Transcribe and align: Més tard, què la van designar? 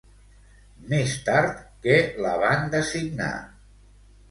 Més 0.93 1.13
tard, 1.27 1.61
què 1.85 1.99
la 2.25 2.33
van 2.47 2.67
designar? 2.79 3.31